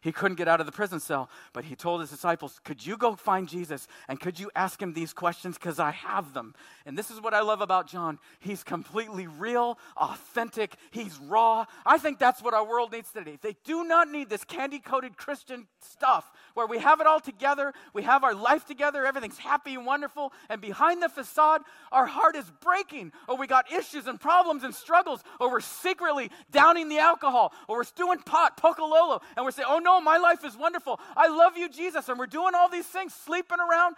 [0.00, 2.96] He couldn't get out of the prison cell, but he told his disciples, Could you
[2.96, 5.58] go find Jesus and could you ask him these questions?
[5.58, 6.54] Because I have them.
[6.86, 8.20] And this is what I love about John.
[8.38, 11.64] He's completely real, authentic, he's raw.
[11.84, 13.38] I think that's what our world needs today.
[13.42, 17.72] They do not need this candy coated Christian stuff where we have it all together,
[17.92, 22.36] we have our life together, everything's happy and wonderful, and behind the facade, our heart
[22.36, 26.98] is breaking, or we got issues and problems and struggles, or we're secretly downing the
[26.98, 30.54] alcohol, or we're doing pot, pocololo, and we're saying, Oh no no, my life is
[30.54, 31.00] wonderful.
[31.16, 32.10] I love you, Jesus.
[32.10, 33.96] And we're doing all these things, sleeping around.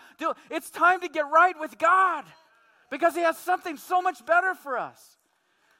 [0.48, 2.24] It's time to get right with God
[2.90, 5.16] because He has something so much better for us.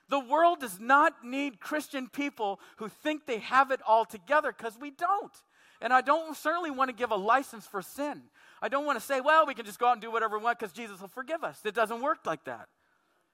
[0.08, 4.76] The world does not need Christian people who think they have it all together because
[4.80, 5.32] we don't.
[5.80, 8.22] And I don't certainly want to give a license for sin.
[8.60, 10.44] I don't want to say, well, we can just go out and do whatever we
[10.44, 11.60] want because Jesus will forgive us.
[11.64, 12.66] It doesn't work like that.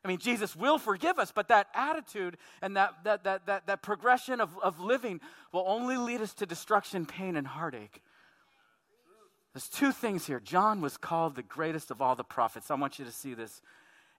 [0.07, 3.83] I mean, Jesus will forgive us, but that attitude and that, that, that, that, that
[3.83, 8.01] progression of, of living will only lead us to destruction, pain, and heartache.
[9.53, 10.39] There's two things here.
[10.39, 12.71] John was called the greatest of all the prophets.
[12.71, 13.61] I want you to see this.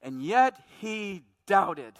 [0.04, 1.94] And yet he doubted.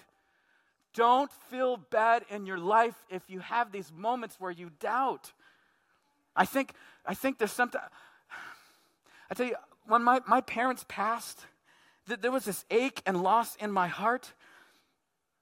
[0.94, 5.32] Don't feel bad in your life if you have these moments where you doubt.
[6.36, 6.74] I think,
[7.06, 7.80] I think there's something.
[9.32, 11.46] I tell you, when my, my parents passed,
[12.08, 14.34] that there was this ache and loss in my heart.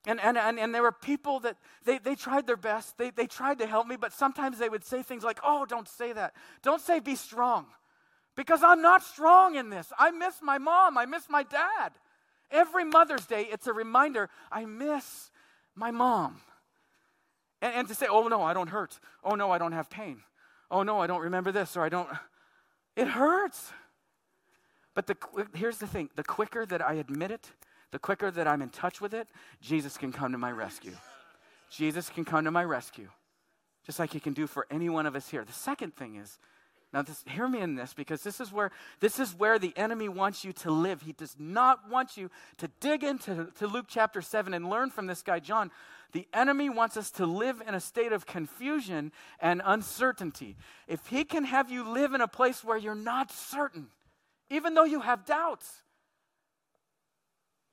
[0.08, 2.98] And, and, and, and there were people that they, they tried their best.
[2.98, 5.88] They, they tried to help me, but sometimes they would say things like, Oh, don't
[5.88, 6.34] say that.
[6.62, 7.66] Don't say be strong.
[8.36, 9.92] Because I'm not strong in this.
[9.98, 10.98] I miss my mom.
[10.98, 11.94] I miss my dad.
[12.52, 15.32] Every Mother's Day, it's a reminder I miss
[15.74, 16.42] my mom.
[17.62, 19.00] And, and to say, Oh, no, I don't hurt.
[19.24, 20.22] Oh, no, I don't have pain.
[20.70, 22.10] Oh, no, I don't remember this or I don't.
[22.96, 23.72] It hurts.
[24.96, 25.18] But the,
[25.54, 27.52] here's the thing the quicker that I admit it,
[27.92, 29.28] the quicker that I'm in touch with it,
[29.62, 30.94] Jesus can come to my rescue.
[31.70, 33.10] Jesus can come to my rescue,
[33.86, 35.44] just like he can do for any one of us here.
[35.44, 36.40] The second thing is,
[36.94, 40.08] now this, hear me in this because this is where this is where the enemy
[40.08, 41.02] wants you to live.
[41.02, 45.08] He does not want you to dig into to Luke chapter 7 and learn from
[45.08, 45.72] this guy John.
[46.14, 50.56] The enemy wants us to live in a state of confusion and uncertainty.
[50.88, 53.88] If he can have you live in a place where you're not certain,
[54.50, 55.82] even though you have doubts,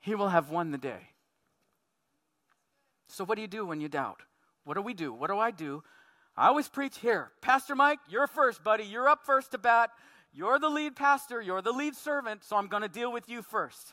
[0.01, 1.11] He will have won the day.
[3.09, 4.23] So, what do you do when you doubt?
[4.65, 5.13] What do we do?
[5.13, 5.83] What do I do?
[6.37, 7.31] I always preach here.
[7.41, 8.85] Pastor Mike, you're first, buddy.
[8.85, 9.91] You're up first to bat.
[10.33, 11.43] You're the lead pastor.
[11.43, 13.93] You're the lead servant, so I'm going to deal with you first.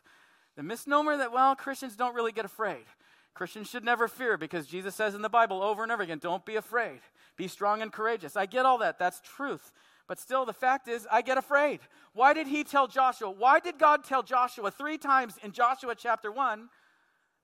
[0.56, 2.86] The misnomer that, well, Christians don't really get afraid.
[3.34, 6.46] Christians should never fear because Jesus says in the Bible over and over again, don't
[6.46, 7.00] be afraid.
[7.38, 8.36] Be strong and courageous.
[8.36, 9.00] I get all that.
[9.00, 9.72] That's truth.
[10.10, 11.82] But still, the fact is, I get afraid.
[12.14, 13.30] Why did he tell Joshua?
[13.30, 16.68] Why did God tell Joshua three times in Joshua chapter 1,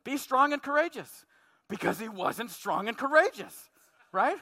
[0.04, 1.25] be strong and courageous?
[1.69, 3.69] Because he wasn't strong and courageous,
[4.12, 4.38] right?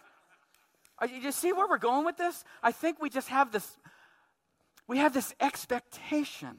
[1.01, 2.45] Uh, you see where we're going with this?
[2.63, 3.77] I think we just have this,
[4.88, 6.55] we have this expectation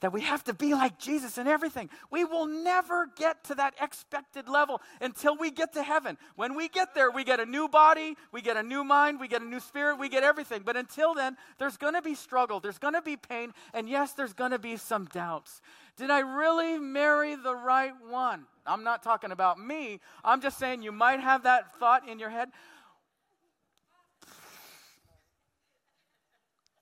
[0.00, 1.90] that we have to be like Jesus in everything.
[2.10, 6.16] We will never get to that expected level until we get to heaven.
[6.36, 9.28] When we get there, we get a new body, we get a new mind, we
[9.28, 10.62] get a new spirit, we get everything.
[10.64, 14.12] But until then, there's going to be struggle, there's going to be pain, and yes,
[14.12, 15.60] there's going to be some doubts.
[15.96, 18.46] Did I really marry the right one?
[18.64, 20.00] I'm not talking about me.
[20.24, 22.50] I'm just saying you might have that thought in your head.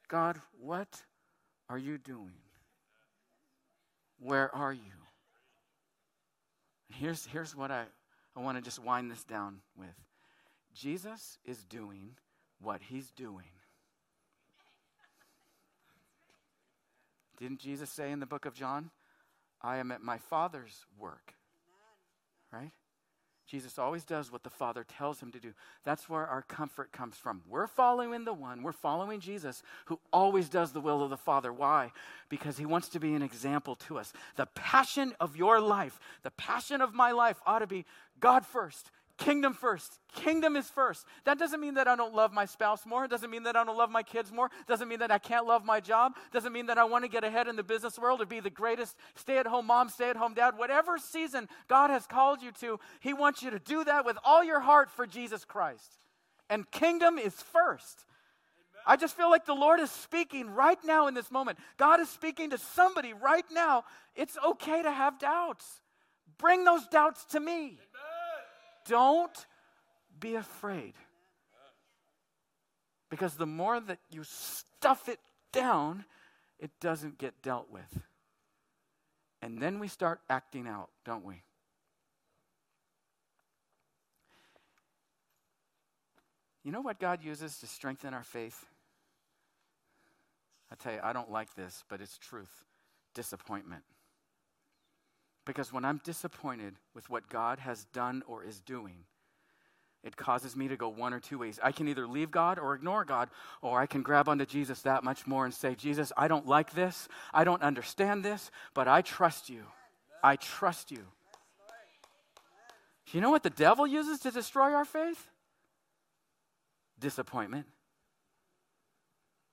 [0.09, 1.03] God, what
[1.69, 2.33] are you doing?
[4.19, 4.81] Where are you?
[6.89, 7.85] Here's, here's what I,
[8.37, 9.95] I want to just wind this down with
[10.75, 12.17] Jesus is doing
[12.61, 13.47] what he's doing.
[17.39, 18.91] Didn't Jesus say in the book of John,
[19.61, 21.35] I am at my Father's work?
[22.53, 22.73] Right?
[23.47, 25.53] Jesus always does what the Father tells him to do.
[25.85, 27.43] That's where our comfort comes from.
[27.49, 31.53] We're following the one, we're following Jesus, who always does the will of the Father.
[31.53, 31.93] Why?
[32.29, 34.13] Because he wants to be an example to us.
[34.35, 37.85] The passion of your life, the passion of my life ought to be
[38.19, 39.99] God first, Kingdom first.
[40.15, 41.07] Kingdom is first.
[41.25, 43.07] That doesn't mean that I don't love my spouse more.
[43.07, 44.47] It doesn't mean that I don't love my kids more.
[44.47, 46.13] It doesn't mean that I can't love my job.
[46.17, 48.41] It doesn't mean that I want to get ahead in the business world or be
[48.41, 50.59] the greatest stay at home mom, stay at home dad.
[50.59, 54.45] Whatever season God has called you to, He wants you to do that with all
[54.45, 55.99] your heart for Jesus Christ.
[56.51, 58.05] And kingdom is first.
[58.87, 61.59] I just feel like the Lord is speaking right now in this moment.
[61.79, 63.85] God is speaking to somebody right now.
[64.15, 65.81] It's okay to have doubts.
[66.39, 67.79] Bring those doubts to me.
[68.87, 69.47] Don't
[70.19, 70.95] be afraid.
[73.11, 75.21] Because the more that you stuff it
[75.53, 76.05] down,
[76.59, 78.03] it doesn't get dealt with.
[79.43, 81.43] And then we start acting out, don't we?
[86.65, 88.67] You know what God uses to strengthen our faith?
[90.73, 92.65] I tell you, I don't like this, but it's truth
[93.15, 93.83] disappointment.
[95.47, 99.05] Because when I'm disappointed with what God has done or is doing,
[100.03, 101.59] it causes me to go one or two ways.
[101.63, 103.31] I can either leave God or ignore God,
[103.63, 106.75] or I can grab onto Jesus that much more and say, Jesus, I don't like
[106.75, 107.09] this.
[107.33, 109.63] I don't understand this, but I trust you.
[110.23, 111.05] I trust you.
[113.13, 115.29] You know what the devil uses to destroy our faith?
[116.99, 117.67] Disappointment.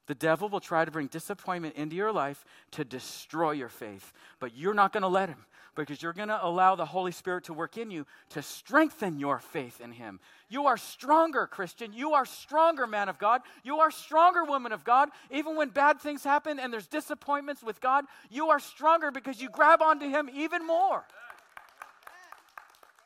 [0.08, 4.56] The devil will try to bring disappointment into your life to destroy your faith, but
[4.56, 7.54] you're not going to let him because you're going to allow the Holy Spirit to
[7.54, 10.20] work in you to strengthen your faith in Him.
[10.50, 11.94] You are stronger, Christian.
[11.94, 13.42] You are stronger, man of God.
[13.64, 15.10] You are stronger, woman of God.
[15.32, 19.50] Even when bad things happen and there's disappointments with God, you are stronger because you
[19.50, 21.04] grab onto Him even more.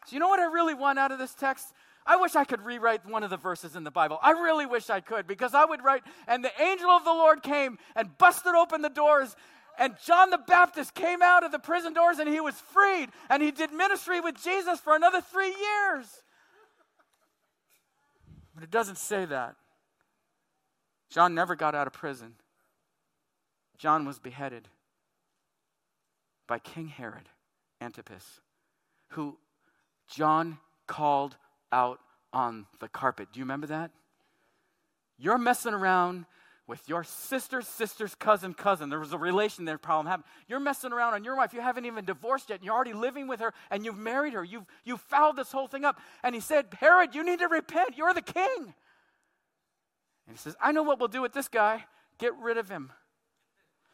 [0.06, 1.74] So, you know what I really want out of this text?
[2.06, 4.18] I wish I could rewrite one of the verses in the Bible.
[4.24, 7.44] I really wish I could because I would write, and the angel of the Lord
[7.44, 9.36] came and busted open the doors
[9.78, 13.10] and John the Baptist came out of the prison doors and he was freed.
[13.30, 16.08] And he did ministry with Jesus for another three years.
[18.56, 19.56] But it doesn't say that.
[21.10, 22.34] John never got out of prison.
[23.78, 24.68] John was beheaded
[26.48, 27.30] by King Herod
[27.80, 28.42] Antipas,
[29.10, 29.38] who
[30.08, 31.38] John called
[31.72, 32.00] out
[32.34, 33.30] on the carpet.
[33.32, 33.92] Do you remember that?
[35.20, 36.26] You're messing around
[36.68, 38.90] with your sister's sister's cousin cousin.
[38.90, 40.26] There was a relation there problem happened.
[40.48, 41.54] You're messing around on your wife.
[41.54, 42.56] You haven't even divorced yet.
[42.56, 44.44] And you're already living with her and you've married her.
[44.44, 46.00] You've, you've fouled this whole thing up.
[46.24, 47.98] And he said, Herod, you need to repent.
[47.98, 48.74] You're the king.
[50.28, 51.86] And he says, I know what we'll do with this guy.
[52.18, 52.92] Get rid of him.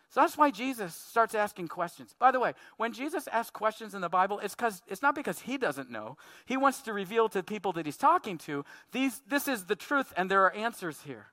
[0.10, 2.14] So that's why Jesus starts asking questions.
[2.20, 5.40] By the way, when Jesus asks questions in the Bible, it's because it's not because
[5.40, 6.18] he doesn't know.
[6.46, 10.14] He wants to reveal to people that he's talking to, these, this is the truth
[10.16, 11.33] and there are answers here.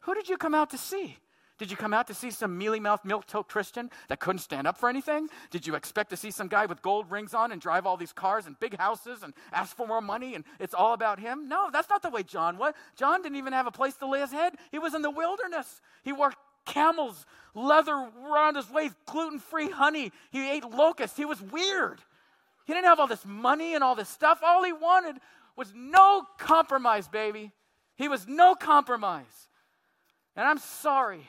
[0.00, 1.16] Who did you come out to see?
[1.60, 4.66] Did you come out to see some mealy mouthed, milk toast Christian that couldn't stand
[4.66, 5.28] up for anything?
[5.50, 8.14] Did you expect to see some guy with gold rings on and drive all these
[8.14, 11.48] cars and big houses and ask for more money and it's all about him?
[11.48, 12.72] No, that's not the way John was.
[12.96, 14.54] John didn't even have a place to lay his head.
[14.72, 15.82] He was in the wilderness.
[16.02, 16.32] He wore
[16.64, 20.12] camels, leather around his waist, gluten free honey.
[20.30, 21.18] He ate locusts.
[21.18, 22.00] He was weird.
[22.64, 24.40] He didn't have all this money and all this stuff.
[24.42, 25.16] All he wanted
[25.56, 27.52] was no compromise, baby.
[27.96, 29.48] He was no compromise.
[30.40, 31.28] And I'm sorry.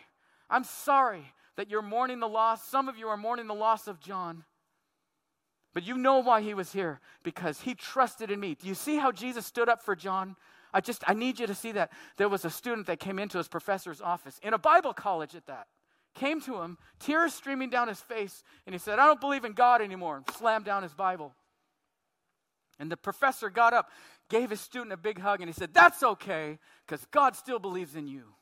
[0.50, 2.66] I'm sorry that you're mourning the loss.
[2.66, 4.46] Some of you are mourning the loss of John.
[5.74, 8.56] But you know why he was here because he trusted in me.
[8.56, 10.38] Do you see how Jesus stood up for John?
[10.74, 11.92] I just I need you to see that.
[12.16, 15.46] There was a student that came into his professor's office in a Bible college at
[15.48, 15.68] that.
[16.16, 19.52] Came to him, tears streaming down his face, and he said, "I don't believe in
[19.52, 21.36] God anymore." and slammed down his Bible.
[22.80, 23.92] And the professor got up,
[24.30, 27.98] gave his student a big hug, and he said, "That's okay because God still believes
[27.98, 28.36] in you."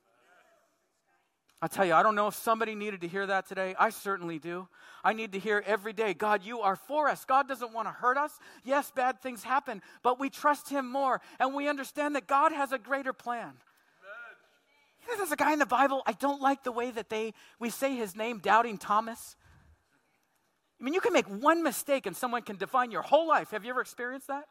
[1.62, 3.76] I tell you, I don't know if somebody needed to hear that today.
[3.78, 4.68] I certainly do.
[5.03, 7.26] I need to hear every day God, you are for us.
[7.26, 8.39] God doesn't want to hurt us.
[8.64, 12.72] Yes, bad things happen, but we trust Him more and we understand that God has
[12.72, 13.51] a greater plan.
[15.03, 17.34] You know, there's a guy in the Bible, I don't like the way that they
[17.60, 19.36] we say his name, Doubting Thomas.
[20.80, 23.51] I mean, you can make one mistake and someone can define your whole life.
[23.51, 24.45] Have you ever experienced that?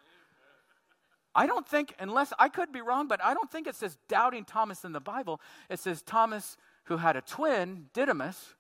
[1.34, 4.44] I don't think, unless I could be wrong, but I don't think it says doubting
[4.44, 5.40] Thomas in the Bible.
[5.70, 6.56] It says Thomas
[6.88, 8.54] who had a twin, Didymus,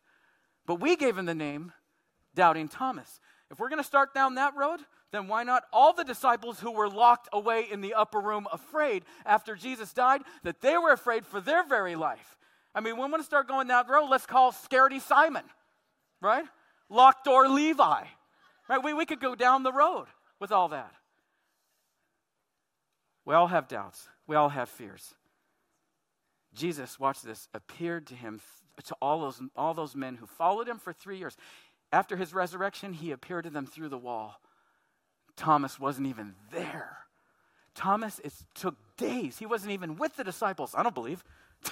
[0.66, 1.72] but we gave him the name
[2.34, 3.20] Doubting Thomas.
[3.50, 6.70] If we're going to start down that road, then why not all the disciples who
[6.70, 11.24] were locked away in the upper room afraid after Jesus died, that they were afraid
[11.24, 12.36] for their very life?
[12.74, 15.44] I mean, when we want to start going that road, let's call Scaredy Simon.
[16.20, 16.44] right?
[16.88, 18.04] Locked door Levi,
[18.68, 18.84] right?
[18.84, 20.06] We, we could go down the road
[20.40, 20.92] with all that.
[23.24, 25.14] We all have doubts, we all have fears.
[26.54, 28.40] Jesus, watch this, appeared to him,
[28.84, 31.36] to all those, all those men who followed him for three years.
[31.92, 34.40] After his resurrection, he appeared to them through the wall.
[35.36, 36.98] Thomas wasn't even there.
[37.74, 39.38] Thomas, it took days.
[39.38, 40.74] He wasn't even with the disciples.
[40.76, 41.22] I don't believe.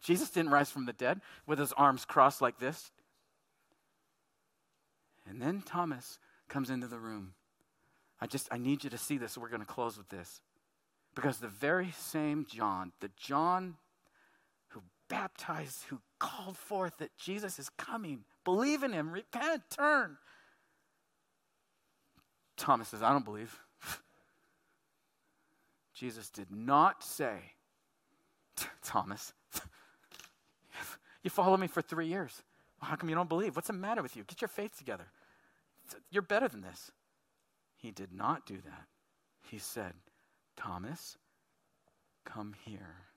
[0.00, 2.92] Jesus didn't rise from the dead with his arms crossed like this.
[5.28, 6.18] And then Thomas
[6.48, 7.34] comes into the room.
[8.20, 9.36] I just, I need you to see this.
[9.36, 10.40] We're going to close with this.
[11.14, 13.76] Because the very same John, the John
[15.08, 20.16] baptized, who called forth that Jesus is coming, believe in him, repent, turn.
[22.56, 23.58] Thomas says, I don't believe.
[25.94, 27.36] Jesus did not say,
[28.82, 29.32] Thomas,
[31.22, 32.42] you followed me for three years.
[32.80, 33.56] Well, how come you don't believe?
[33.56, 34.24] What's the matter with you?
[34.24, 35.06] Get your faith together.
[36.10, 36.90] You're better than this.
[37.76, 38.86] He did not do that.
[39.50, 39.92] He said,
[40.56, 41.16] Thomas,
[42.24, 43.07] come here.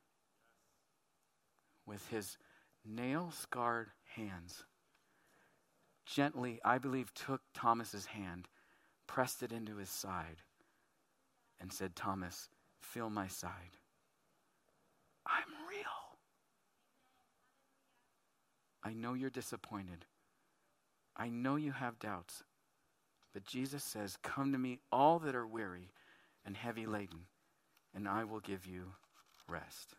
[1.85, 2.37] With his
[2.85, 4.63] nail scarred hands,
[6.05, 8.47] gently, I believe, took Thomas's hand,
[9.07, 10.43] pressed it into his side,
[11.59, 12.49] and said, Thomas,
[12.81, 13.77] feel my side.
[15.25, 16.17] I'm real.
[18.83, 20.05] I know you're disappointed.
[21.15, 22.43] I know you have doubts.
[23.33, 25.91] But Jesus says, Come to me, all that are weary
[26.45, 27.25] and heavy laden,
[27.93, 28.93] and I will give you
[29.47, 29.95] rest.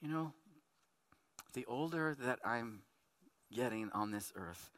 [0.00, 0.32] You know,
[1.54, 2.82] the older that I'm
[3.52, 4.70] getting on this earth,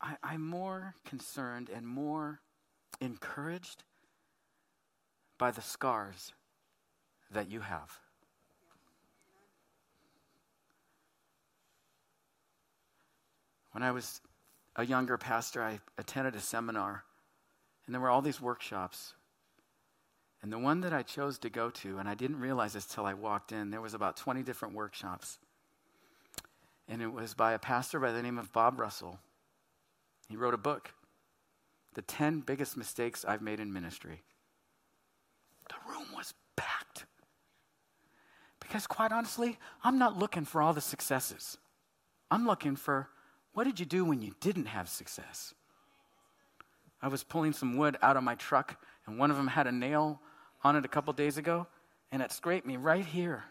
[0.00, 2.40] I, am more concerned and more
[3.00, 3.84] encouraged
[5.38, 6.32] by the scars
[7.30, 7.98] that you have.
[13.72, 14.20] When I was
[14.74, 17.04] a younger pastor, I attended a seminar,
[17.86, 19.14] and there were all these workshops.
[20.42, 23.04] And the one that I chose to go to, and I didn't realize this till
[23.04, 25.38] I walked in, there was about 20 different workshops.
[26.88, 29.18] And it was by a pastor by the name of Bob Russell.
[30.28, 30.92] He wrote a book,
[31.94, 34.22] The 10 Biggest Mistakes I've Made in Ministry.
[35.68, 37.04] The room was packed.
[38.60, 41.58] Because, quite honestly, I'm not looking for all the successes.
[42.30, 43.08] I'm looking for
[43.54, 45.52] what did you do when you didn't have success?
[47.02, 49.72] I was pulling some wood out of my truck, and one of them had a
[49.72, 50.20] nail
[50.62, 51.66] on it a couple days ago,
[52.10, 53.44] and it scraped me right here.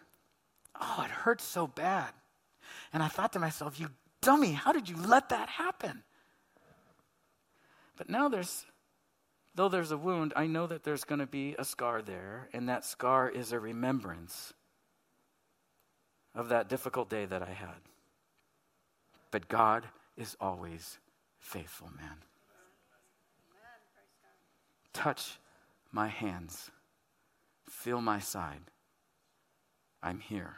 [0.80, 2.10] Oh, it hurt so bad.
[2.94, 3.90] And I thought to myself, you
[4.22, 6.04] dummy, how did you let that happen?
[7.96, 8.66] But now there's,
[9.56, 12.70] though there's a wound, I know that there's going to be a scar there, and
[12.70, 14.54] that scar is a remembrance
[16.36, 17.82] of that difficult day that I had.
[19.32, 19.86] But God
[20.16, 21.00] is always
[21.40, 22.18] faithful, man.
[24.94, 25.40] Touch
[25.92, 26.70] my hands,
[27.70, 28.62] feel my side.
[30.02, 30.58] I'm here.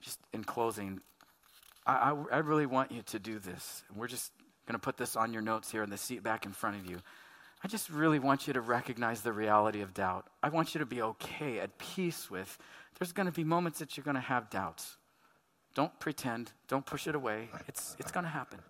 [0.00, 1.00] Just in closing,
[1.86, 3.82] I, I, I really want you to do this.
[3.94, 4.32] We're just
[4.66, 6.88] going to put this on your notes here in the seat back in front of
[6.88, 6.98] you.
[7.62, 10.26] I just really want you to recognize the reality of doubt.
[10.42, 12.56] I want you to be okay, at peace with.
[12.98, 14.96] There's going to be moments that you're going to have doubts.
[15.74, 16.52] Don't pretend.
[16.68, 17.48] Don't push it away.
[17.68, 18.60] It's, it's going to happen.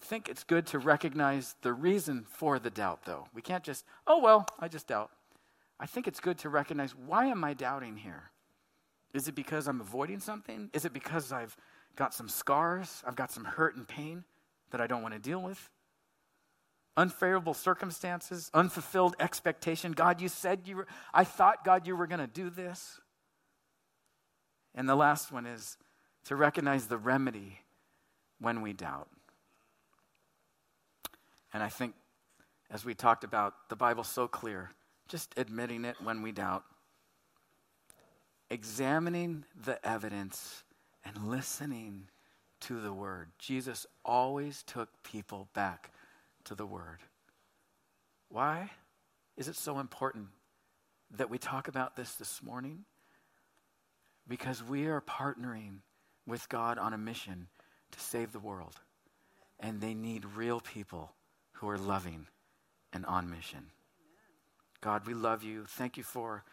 [0.00, 3.28] Think it's good to recognize the reason for the doubt, though.
[3.32, 5.10] We can't just, oh, well, I just doubt.
[5.80, 8.30] I think it's good to recognize why am I doubting here?
[9.12, 10.70] Is it because I'm avoiding something?
[10.72, 11.56] Is it because I've
[11.96, 13.02] got some scars?
[13.06, 14.24] I've got some hurt and pain
[14.70, 15.70] that I don't want to deal with?
[16.96, 19.92] Unfavorable circumstances, unfulfilled expectation.
[19.92, 23.00] God, you said you were, I thought, God, you were going to do this.
[24.74, 25.76] And the last one is
[26.26, 27.60] to recognize the remedy
[28.40, 29.08] when we doubt.
[31.54, 31.94] And I think,
[32.70, 34.72] as we talked about, the Bible's so clear,
[35.08, 36.64] just admitting it when we doubt,
[38.50, 40.64] examining the evidence,
[41.06, 42.08] and listening
[42.60, 43.30] to the Word.
[43.38, 45.92] Jesus always took people back
[46.44, 46.98] to the Word.
[48.28, 48.70] Why
[49.38, 50.26] is it so important
[51.16, 52.84] that we talk about this this morning?
[54.28, 55.78] because we are partnering
[56.26, 57.48] with God on a mission
[57.92, 58.80] to save the world.
[59.60, 61.12] And they need real people
[61.54, 62.26] who are loving
[62.92, 63.66] and on mission.
[64.80, 65.64] God, we love you.
[65.66, 66.44] Thank you for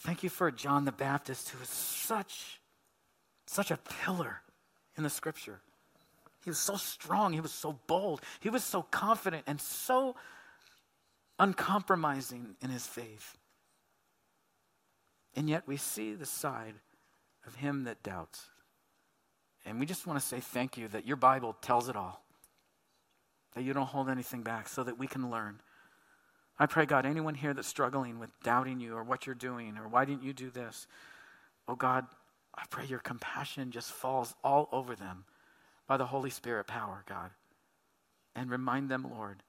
[0.00, 2.60] thank you for John the Baptist who is such
[3.46, 4.42] such a pillar
[4.96, 5.60] in the scripture.
[6.44, 10.16] He was so strong, he was so bold, he was so confident and so
[11.38, 13.36] uncompromising in his faith.
[15.34, 16.74] And yet we see the side
[17.46, 18.46] of him that doubts.
[19.64, 22.24] And we just want to say thank you that your Bible tells it all,
[23.54, 25.60] that you don't hold anything back so that we can learn.
[26.58, 29.88] I pray, God, anyone here that's struggling with doubting you or what you're doing or
[29.88, 30.86] why didn't you do this,
[31.68, 32.06] oh God,
[32.54, 35.24] I pray your compassion just falls all over them
[35.86, 37.30] by the Holy Spirit power, God.
[38.34, 39.42] And remind them, Lord,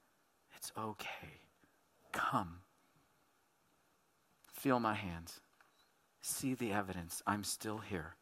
[0.55, 1.41] it's okay.
[2.11, 2.59] Come.
[4.47, 5.41] Feel my hands.
[6.21, 7.23] See the evidence.
[7.25, 8.15] I'm still here.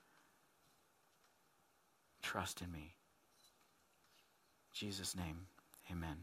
[2.21, 2.95] Trust in me.
[4.73, 5.47] Jesus' name,
[5.91, 6.17] amen.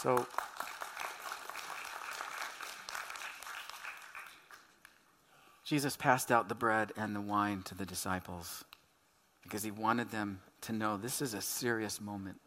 [0.00, 0.26] So,
[5.64, 8.64] Jesus passed out the bread and the wine to the disciples
[9.42, 12.40] because he wanted them to know this is a serious moment.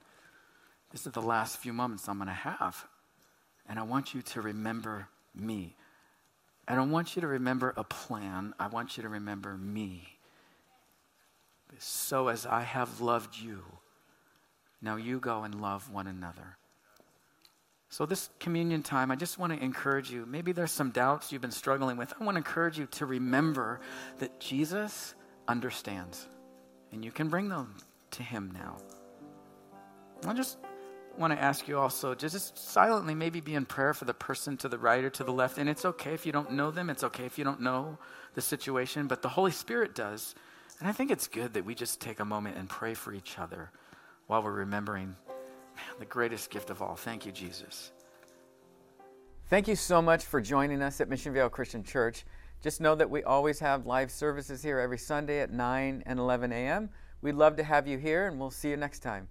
[0.92, 2.86] This is the last few moments I'm going to have.
[3.68, 5.76] And I want you to remember me.
[6.68, 8.54] I don't want you to remember a plan.
[8.60, 10.18] I want you to remember me.
[11.80, 13.64] So as I have loved you,
[14.84, 16.58] now you go and love one another.
[17.90, 20.26] So, this communion time, I just want to encourage you.
[20.26, 22.12] Maybe there's some doubts you've been struggling with.
[22.20, 23.80] I want to encourage you to remember
[24.20, 25.16] that Jesus
[25.48, 26.28] understands,
[26.92, 27.76] and you can bring them
[28.12, 28.78] to Him now.
[30.28, 30.58] I just
[31.18, 34.70] want to ask you also just silently maybe be in prayer for the person to
[34.70, 35.60] the right or to the left.
[35.60, 38.00] And it's okay if you don't know them, it's okay if you don't know
[38.34, 40.34] the situation, but the Holy Spirit does.
[40.80, 43.38] And I think it's good that we just take a moment and pray for each
[43.38, 43.70] other
[44.28, 45.16] while we're remembering
[45.76, 46.96] man, the greatest gift of all.
[46.96, 47.92] Thank you, Jesus.
[49.50, 52.26] Thank you so much for joining us at Mission Vale Christian Church.
[52.62, 56.52] Just know that we always have live services here every Sunday at 9 and 11
[56.54, 56.90] a.m.
[57.22, 59.28] We'd love to have you here, and we'll see you next time.